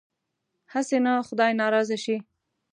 [0.73, 2.17] هسې نه خدای ناراضه شي.